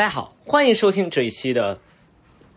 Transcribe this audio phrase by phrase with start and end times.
[0.00, 1.78] 大家好，欢迎收听这一期的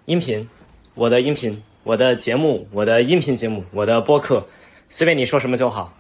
[0.06, 0.48] 音频，
[0.96, 4.48] 我的音频，我的节目，我的音频节目，我的播客，
[4.88, 5.94] 随便你说什么就好。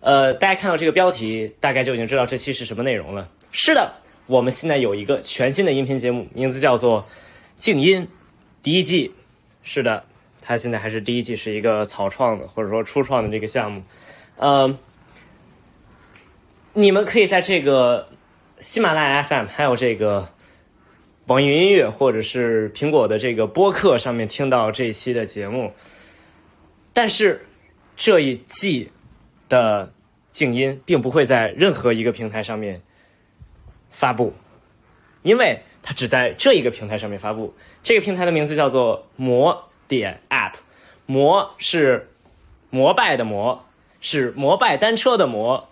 [0.00, 3.30] 呃，大家看到这个标题，大概就已经知道这期是什么内容了。
[3.50, 3.94] 是的，
[4.26, 7.00] 我们现在有一个全新的音频节目，名字叫做
[7.56, 8.02] 《静音》
[8.62, 9.14] 第一季。
[9.62, 10.04] 是的，
[10.42, 13.82] 它现在还是第一季，是一个草创的或者说初创的这个项目。
[14.36, 14.78] 呃，
[16.74, 18.10] 你们可以在这个
[18.58, 20.28] 喜马拉雅 FM 还有这个
[21.26, 25.72] 网易云音乐或者是苹果的这个播客上面听到这一期的节目，
[26.92, 27.46] 但是
[27.96, 28.90] 这一季
[29.48, 29.90] 的
[30.32, 32.82] 静音并不会在任何一个平台上面
[33.88, 34.34] 发布，
[35.22, 37.54] 因为它只在这一个平台上面发布。
[37.82, 40.52] 这个平台的名字叫做摩点 App，
[41.06, 42.10] 摩是
[42.68, 43.64] 摩拜的摩，
[43.98, 45.70] 是摩拜单车的摩，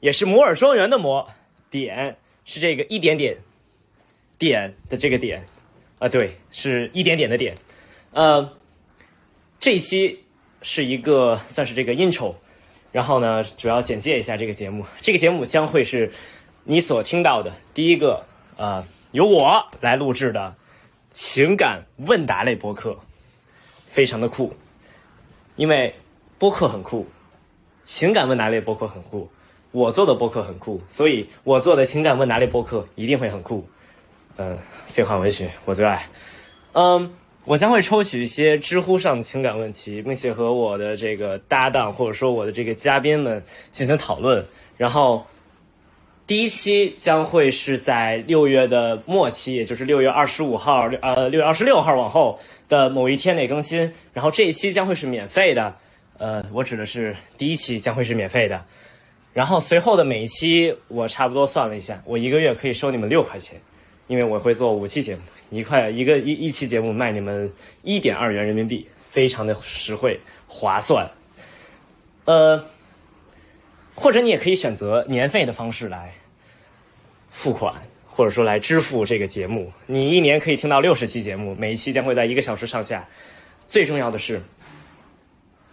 [0.00, 1.28] 也是摩尔庄园的摩。
[1.70, 3.36] 点是这个一点点
[4.38, 5.44] 点的这个点，
[5.98, 7.56] 啊，对，是一点点的点。
[8.12, 8.52] 呃，
[9.58, 10.24] 这一期
[10.62, 12.34] 是一个算是这个 intro，
[12.92, 14.84] 然后呢，主要简介一下这个节目。
[15.00, 16.12] 这个节目将会是
[16.64, 18.24] 你所听到的第一个
[18.56, 20.54] 呃由我来录制的
[21.10, 22.98] 情感问答类播客，
[23.86, 24.54] 非常的酷，
[25.56, 25.94] 因为
[26.38, 27.06] 播客很酷，
[27.82, 29.28] 情感问答类播客很酷，
[29.72, 33.68] 我做的播客很酷，所以我做的情感问答类播客一定会很酷。
[34.38, 36.08] 嗯、废话文学我最爱。
[36.72, 37.12] 嗯，
[37.44, 44.46] 我将会抽取一些知乎上的情感问题，并且和我的这个搭档或者说我的这个嘉宾们进行讨论。
[44.76, 45.26] 然后，
[46.24, 53.92] 第一期将会是在六月的末期，也就是六月二十五号，呃，六月二十六号往后的某一天内更新。
[54.12, 55.74] 然后这一期将会是免费的，
[56.18, 58.64] 呃，我指的是第一期将会是免费的。
[59.32, 63.60] 然后随后的每一期，我差不多算了一下，我一个月可以收你们六块钱。
[64.08, 71.08] 因为我会做五期节目，一块一个一一期节目卖你们一点二元人民币，非常的实惠划算。
[72.24, 72.66] 呃，
[73.94, 76.14] 或者你也可以选择年费的方式来
[77.30, 77.74] 付款，
[78.06, 79.72] 或者说来支付这个节目。
[79.86, 83.06] 你一年可以听到六十期节目，每一期将会在一个小时上下。
[83.66, 84.42] 最重要的是，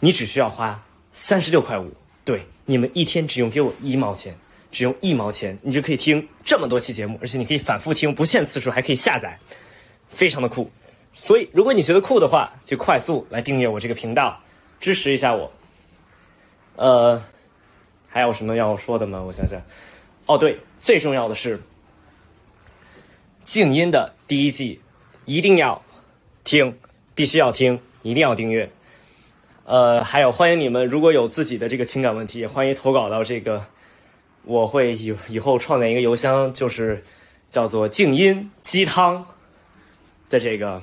[0.02, 1.92] 你只需要花三十六块五，
[2.26, 4.36] 对，你们一天只用给我一毛钱。
[4.72, 9.40] 只用一毛钱，你就可以听这么多期节目，而且你可以反复听，不限次数，还可以下载，
[10.10, 10.70] 非常的酷。
[11.14, 14.38] 所以，如果你觉得酷的话，就快速来订阅我这个频道，
[14.82, 15.50] 支持一下我。
[16.76, 17.24] 呃，
[18.10, 19.24] 还有什么要说的吗？
[19.26, 19.62] 我想想。
[20.26, 21.62] 哦，对，最重要的是，
[23.46, 24.82] 静音的第一季
[25.24, 25.82] 一定要
[26.44, 26.78] 听，
[27.14, 28.70] 必须要听，一定要订阅。
[29.64, 33.66] 呃，还有欢迎你们，如果有自己的这个情感问题，也欢迎投稿到这个。
[34.46, 37.04] 我会以以后创建一个邮箱，就是
[37.50, 39.26] 叫做“静音鸡汤”
[40.30, 40.82] 的这个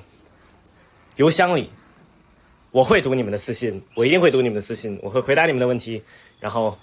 [1.16, 1.70] 邮箱里，
[2.70, 6.02] 我会读你们的私信，我一定会读你们的私信，我会回答你们的问题，
[6.40, 6.78] 然后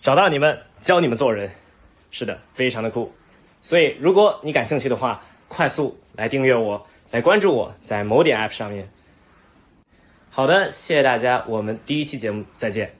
[0.00, 1.50] 找到你们，教你们做人。
[2.10, 3.12] 是的，非常的酷。
[3.60, 8.90] 所以，如果你感兴趣的话，快速来订阅我，来关注我，在某点 App 上面。
[10.28, 12.94] 好的，谢谢大家，我们第一期节目再见，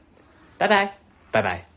[0.58, 0.94] 拜拜，
[1.30, 1.69] 拜拜。